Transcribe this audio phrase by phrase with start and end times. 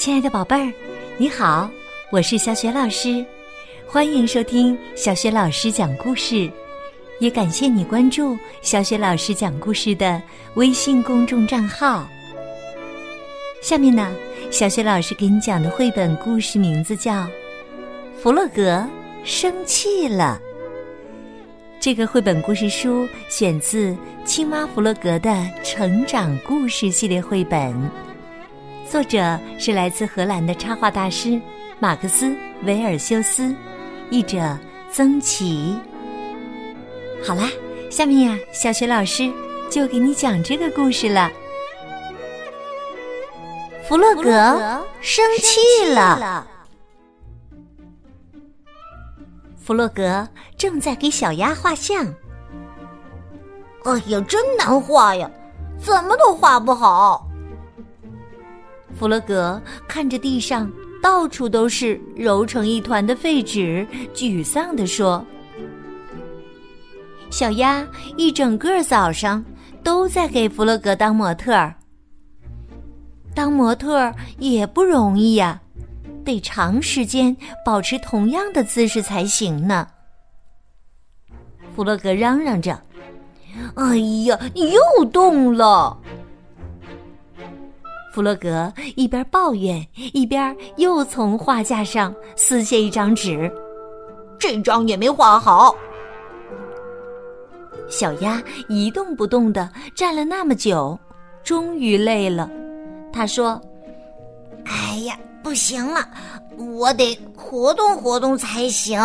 [0.00, 0.72] 亲爱的宝贝儿，
[1.18, 1.70] 你好，
[2.10, 3.22] 我是小雪老师，
[3.86, 6.50] 欢迎收听小雪老师讲故事，
[7.18, 10.18] 也感谢你关注小雪老师讲故事的
[10.54, 12.08] 微信公众账号。
[13.60, 14.10] 下面呢，
[14.50, 17.12] 小雪老师给你讲的绘本故事名字叫
[18.22, 18.88] 《弗洛格
[19.22, 20.40] 生气了》。
[21.78, 23.90] 这个绘本故事书选自
[24.24, 27.74] 《青蛙弗洛格的成长故事》系列绘本，
[28.90, 31.40] 作者是来自荷兰的插画大师
[31.78, 32.26] 马克思·
[32.64, 33.54] 维尔修斯，
[34.10, 34.58] 译者
[34.90, 35.78] 曾琦。
[37.24, 37.48] 好啦，
[37.88, 39.32] 下面呀，小雪老师
[39.70, 41.30] 就给你讲这个故事了。
[43.88, 46.44] 弗洛格生气了。
[49.56, 52.04] 弗洛格正在给小鸭画像。
[53.84, 55.30] 哎呀，真难画呀，
[55.78, 57.29] 怎么都画不好。
[59.00, 60.70] 弗洛格看着地上
[61.02, 65.24] 到处都是揉成一团的废纸，沮丧地说
[67.32, 69.42] ：“小鸭一整个早上
[69.82, 71.74] 都在给弗洛格当模特儿，
[73.34, 75.58] 当模特儿也不容易呀。”
[76.22, 79.88] 得长时间保持同样的姿势才行呢。
[81.74, 82.78] 弗洛格嚷嚷着
[83.76, 83.96] ：“哎
[84.26, 85.98] 呀，你又动了！”
[88.12, 93.50] 弗洛格一边抱怨，一边又从画架上撕下一张纸，
[94.38, 95.74] 这张也没画好。
[97.88, 100.98] 小鸭一动不动的站了那么久，
[101.42, 102.50] 终于累了。
[103.12, 103.60] 他说
[104.64, 106.06] ：“哎呀！”不行了，
[106.58, 109.00] 我得活动活动才行。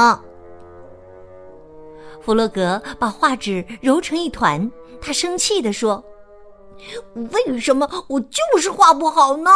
[2.22, 4.69] 弗洛格把画纸揉成一团，
[5.02, 6.03] 他生气地说
[7.31, 9.52] ：“为什么我就是画不好呢？”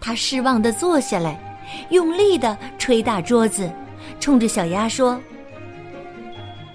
[0.00, 1.38] 他失望的坐下来，
[1.90, 3.70] 用力的捶打桌子，
[4.18, 5.20] 冲着小鸭说：“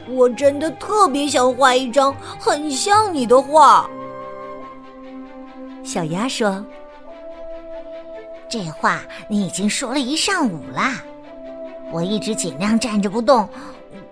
[0.08, 3.90] 我真的特别想画一张很像你的画。”
[5.84, 6.64] 小鸭说。
[8.48, 10.82] 这话你已经说了一上午了，
[11.92, 13.50] 我一直尽量站着不动，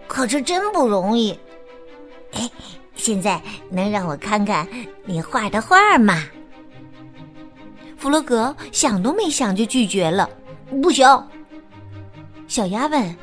[0.07, 1.39] 可是真不容易。
[2.33, 2.49] 哎，
[2.95, 4.67] 现在能让我看看
[5.05, 6.23] 你画的画吗？
[7.97, 10.29] 弗洛格想都没想就拒绝了，
[10.81, 11.07] 不行。
[12.47, 13.15] 小鸭问：“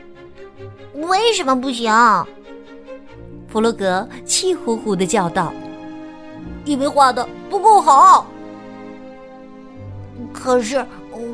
[1.09, 1.93] 为什么不行？”
[3.49, 5.53] 弗洛格气呼呼的叫道
[6.65, 8.27] ：“因为画的不够好。”
[10.33, 10.87] 可是。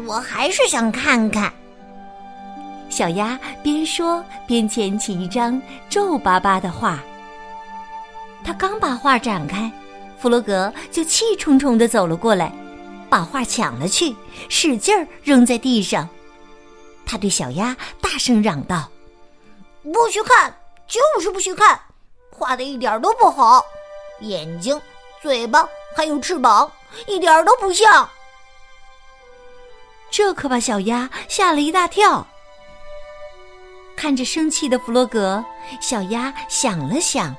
[0.05, 1.53] 我还是想看看。
[2.89, 6.99] 小鸭边说边捡起一张皱巴巴的画。
[8.47, 9.69] 他刚把画展开，
[10.21, 12.53] 弗洛格就气冲冲的走了过来，
[13.11, 14.15] 把画抢了去，
[14.49, 16.09] 使劲儿扔在地上。
[17.05, 18.89] 他对小鸭大声嚷道
[19.93, 20.57] ：“不许看，
[20.87, 21.81] 就是不许看，
[22.31, 23.65] 画的一点都不好，
[24.21, 24.81] 眼睛、
[25.21, 26.71] 嘴巴还有翅膀，
[27.09, 28.09] 一点都不像。”
[30.09, 32.25] 这可把小鸭吓了一大跳。
[33.97, 35.45] 看着生气的弗洛格，
[35.81, 37.35] 小鸭想了想，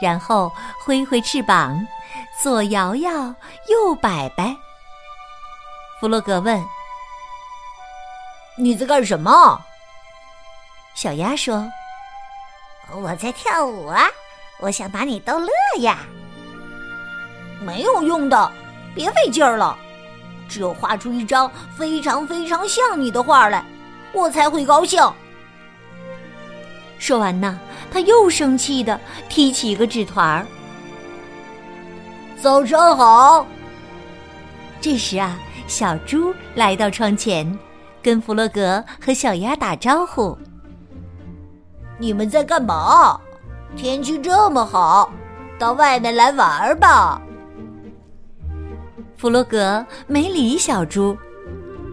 [0.00, 0.52] 然后
[0.84, 1.86] 挥挥翅膀，
[2.42, 3.10] 左摇摇，
[3.68, 4.54] 右摆摆。
[6.00, 6.62] 弗洛格问
[8.58, 9.60] ：“你在干什么？”
[10.94, 11.66] 小鸭说
[12.94, 14.06] ：“我在跳舞啊，
[14.60, 15.48] 我想把你逗乐
[15.80, 15.98] 呀。”
[17.60, 18.52] 没有用的，
[18.94, 19.76] 别费劲儿了。
[20.48, 23.64] 只有画出一张非常非常像你的画来，
[24.12, 25.02] 我才会高兴。
[26.98, 27.58] 说完呢，
[27.90, 28.98] 他又生气的
[29.28, 30.46] 踢起一个纸团儿。
[32.40, 33.46] 早上好。
[34.80, 37.58] 这时啊，小猪来到窗前，
[38.02, 40.36] 跟弗洛格和小鸭打招呼
[41.98, 43.20] ：“你们在干嘛？
[43.76, 45.12] 天气这么好，
[45.58, 47.20] 到外面来玩吧。”
[49.16, 51.16] 弗洛格没理小猪，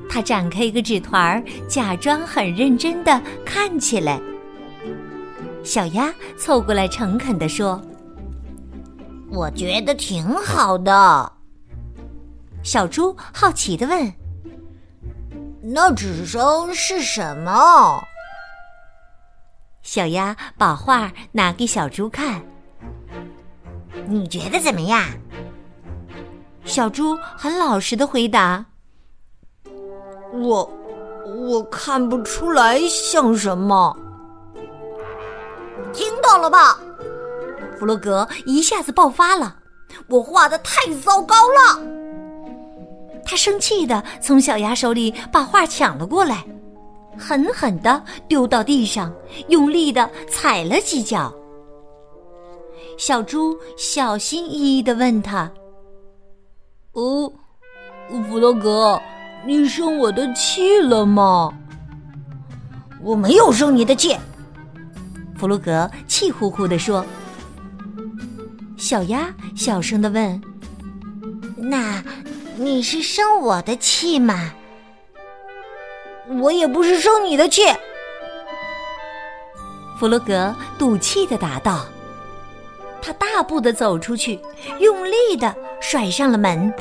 [0.09, 4.19] 他展开一个纸团儿，假装很认真的看起来。
[5.63, 7.81] 小鸭凑过来，诚恳的说
[9.31, 11.31] ：“我觉得挺好的。”
[12.63, 14.13] 小猪好奇的问
[15.63, 18.03] ：“那纸上是什么？”
[19.81, 22.41] 小鸭把画拿给小猪看
[24.05, 25.01] ：“你觉得怎么样？”
[26.65, 28.65] 小猪很老实的回答
[30.33, 30.69] ：“我
[31.25, 33.97] 我看不出来像什么。”
[35.93, 36.79] 听到了吧？
[37.79, 39.55] 弗洛格一下子爆发了
[40.07, 41.81] ：“我画的太糟糕了！”
[43.25, 46.45] 他生气的从小鸭手里把画抢了过来，
[47.17, 49.13] 狠狠的丢到地上，
[49.47, 51.33] 用力的踩了几脚。
[52.97, 55.51] 小猪小心翼翼的问他
[56.93, 57.31] ：“哦，
[58.29, 59.01] 弗洛格，
[59.45, 61.51] 你生我的气了吗
[63.01, 64.15] ？”“我没有生你的气。”
[65.43, 67.05] 弗洛格气呼呼的说。
[68.77, 70.41] 小鸭小声的问
[71.59, 72.01] ：“那
[72.55, 74.53] 你是生我的气吗
[76.41, 77.61] ？”“我也不是生你的气。”
[79.99, 81.85] 弗洛格赌气的答道。
[83.01, 84.39] 他大步的走出去，
[84.79, 86.73] 用力的甩上了门。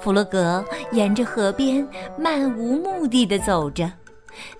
[0.00, 1.86] 弗洛格沿着河边
[2.18, 3.88] 漫无目的的走着，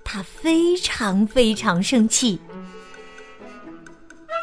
[0.03, 2.41] 他非常非常生气。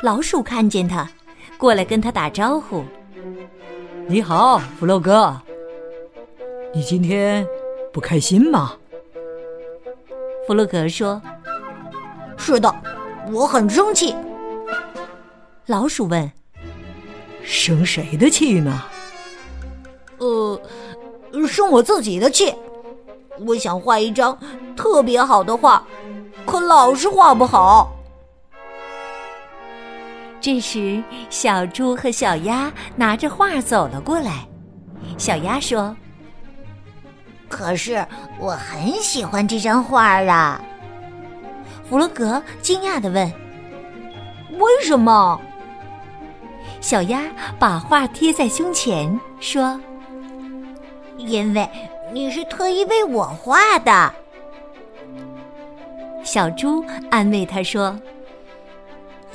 [0.03, 1.09] 老鼠看见他，
[1.57, 2.83] 过来跟他打招呼
[4.07, 5.39] ：“你好，弗洛格，
[6.73, 7.45] 你今天
[7.93, 8.73] 不开心吗？”
[10.47, 11.21] 弗洛格说
[12.35, 12.75] ：“是的，
[13.31, 14.15] 我很生气。”
[15.67, 16.29] 老鼠问
[17.43, 18.81] ：“生谁的气呢
[20.17, 20.61] ？”“呃，
[21.47, 22.53] 生我自己的气。
[23.47, 24.37] 我想画一张
[24.81, 25.83] 特别好的画，
[26.43, 27.91] 可老是画不好。”
[30.41, 34.47] 这时，小猪和小鸭拿着画走了过来。
[35.19, 35.95] 小鸭说
[37.47, 38.03] ：“可是
[38.39, 40.59] 我很喜欢这张画啊！”
[41.87, 43.31] 弗洛格惊讶的问
[44.57, 45.39] ：“为什么？”
[46.81, 47.21] 小鸭
[47.59, 49.79] 把画贴在胸前，说
[51.17, 51.69] ：“因为
[52.11, 54.11] 你是特意为我画的。”
[56.23, 57.97] 小猪安慰他说：“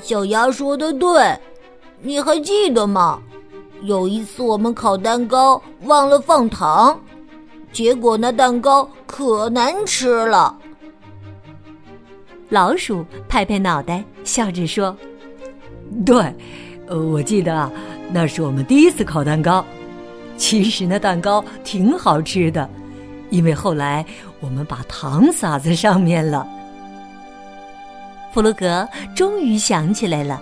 [0.03, 1.39] 小鸭说的对，
[2.01, 3.21] 你还记得吗？
[3.83, 6.99] 有一次我们烤蛋糕忘了放糖，
[7.73, 10.57] 结果那蛋糕可难吃了。”
[12.49, 14.97] 老鼠拍拍脑袋，笑着说
[16.07, 16.33] ：“对。”
[16.89, 17.69] 呃，我记得啊
[18.13, 19.65] 那是我们第一次烤蛋糕。
[20.37, 22.71] 其实那蛋糕挺好吃的，
[23.31, 24.07] 因为后来
[24.39, 26.47] 我们把糖撒在上面了。
[28.37, 30.39] 弗洛格终于想起来了。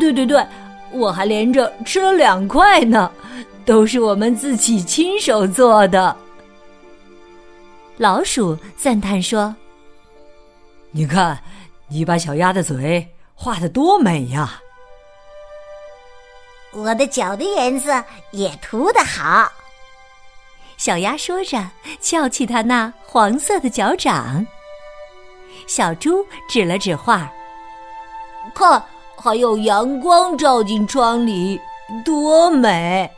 [0.00, 0.44] 对对对，
[0.90, 3.12] 我还连着吃了两块呢，
[3.64, 6.16] 都是我们自己亲手做的。
[7.96, 9.54] 老鼠赞叹说
[10.90, 11.40] ：“你看，
[11.86, 14.60] 你把小鸭的嘴画的多美呀！”
[16.74, 18.02] 我的脚的颜色
[18.32, 19.48] 也涂得好。
[20.76, 21.70] 小鸭说着，
[22.00, 24.44] 翘起它那黄色的脚掌。
[25.66, 27.30] 小猪指了指画，
[28.54, 28.82] 看，
[29.16, 31.60] 还有阳光照进窗里，
[32.04, 33.10] 多美！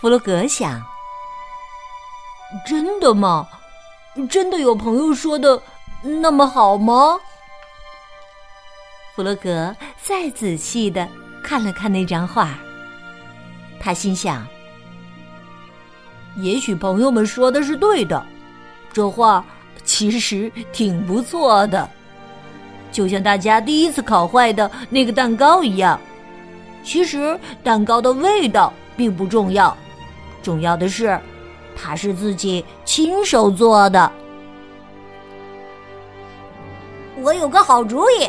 [0.00, 0.82] 弗洛格想：
[2.66, 3.48] 真的吗？
[4.28, 5.62] 真的有朋友说的
[6.02, 7.18] 那么好吗？
[9.14, 11.08] 弗洛格再仔细的。
[11.42, 12.50] 看了看那张画，
[13.80, 14.46] 他心想
[16.36, 18.24] ：“也许朋友们说的是对的，
[18.92, 19.42] 这画
[20.00, 21.86] 其实挺不错的，
[22.90, 26.00] 就像大家第一次烤坏的那个蛋糕一样。
[26.82, 29.76] 其实蛋糕的味道并不重要，
[30.42, 31.20] 重要的是
[31.76, 34.10] 它是自己亲手做的。”
[37.20, 38.26] 我有个好主意。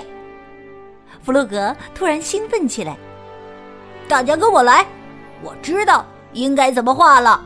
[1.23, 2.97] 弗洛格突然兴奋起来，
[4.09, 4.85] 大家跟我来，
[5.41, 7.41] 我知道应该怎么画了。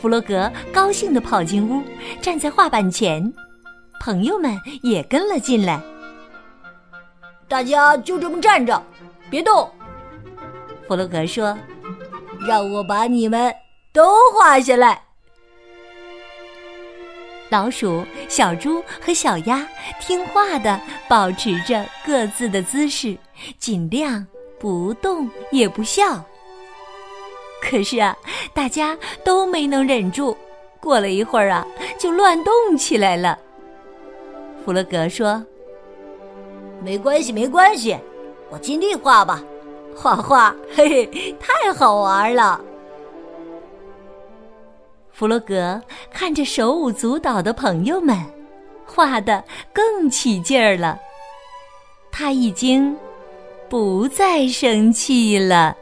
[0.00, 1.82] 弗洛格高兴地跑进屋，
[2.22, 3.32] 站在画板前，
[4.00, 5.80] 朋友们也跟了进来。
[7.48, 8.80] 大家就这么站着，
[9.28, 9.68] 别动。
[10.86, 11.58] 弗洛格说
[12.46, 13.52] ：“让我把你们
[13.92, 14.02] 都
[14.32, 15.02] 画下来。”
[17.50, 19.66] 老鼠、小猪和小鸭
[20.00, 23.16] 听话的保持着各自的姿势，
[23.58, 24.26] 尽量
[24.60, 26.24] 不动也不笑。
[27.60, 28.16] 可是啊，
[28.54, 30.34] 大家都没能忍住，
[30.80, 31.66] 过了一会儿啊，
[31.98, 33.38] 就乱动起来了。
[34.64, 35.44] 弗洛格说
[36.82, 37.96] ：“没关系，没关系，
[38.50, 39.42] 我尽力画吧，
[39.94, 42.60] 画画，嘿嘿，太好玩了。”
[45.12, 45.80] 弗洛格
[46.12, 48.16] 看着手舞足蹈的朋友们，
[48.86, 50.98] 画的更起劲儿了。
[52.12, 52.96] 他已经
[53.68, 55.76] 不再生气了。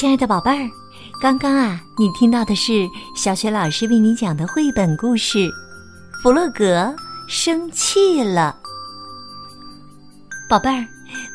[0.00, 0.70] 亲爱的宝贝儿，
[1.20, 5.38] 刚刚啊，你听到的是小雪老师为你讲的绘本故事
[6.22, 6.90] 《弗洛格
[7.28, 8.56] 生气了》。
[10.48, 10.86] 宝贝儿，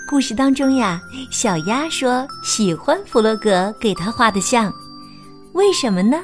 [0.09, 4.73] 故事当中呀，小鸭说喜欢弗洛格给他画的像，
[5.53, 6.17] 为什么呢？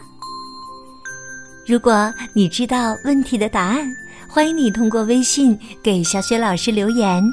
[1.67, 3.87] 如果你知道问题的答案，
[4.27, 7.23] 欢迎你通过微信给小雪老师留言。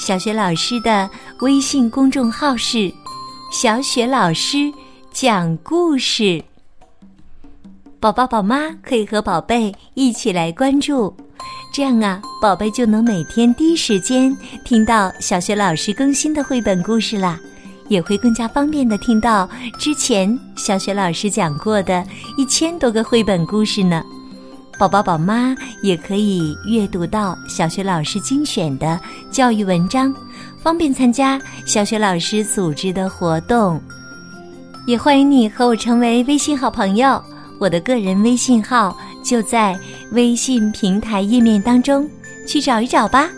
[0.00, 1.08] 小雪老师的
[1.42, 2.92] 微信公众号是
[3.52, 4.72] “小雪老师
[5.12, 6.42] 讲故事”，
[8.00, 11.14] 宝宝宝妈可以和宝贝一起来关注，
[11.70, 17.38] 这样啊，宝贝就能每天第一时间听到小雪老师更新的绘本故事啦。
[17.88, 19.46] 也会更加方便的听到
[19.78, 22.02] 之前小雪老师讲过的
[22.38, 24.02] 一千多个绘本故事呢。
[24.78, 28.98] 宝宝宝妈也可以阅读到小学老师精选的
[29.30, 30.14] 教育文章，
[30.62, 33.80] 方便参加小雪老师组织的活动。
[34.86, 37.22] 也欢迎你和我成为微信好朋友，
[37.58, 39.78] 我的个人微信号就在
[40.12, 42.08] 微信平台页面当中，
[42.46, 43.28] 去找一找吧。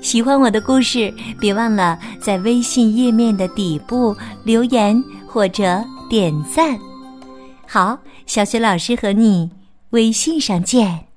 [0.00, 6.78] 喜欢我的故事，别忘了在微信页面的底部留言或者点赞。
[7.66, 9.50] 好，小雪老师和你。
[9.90, 11.13] 微信上见。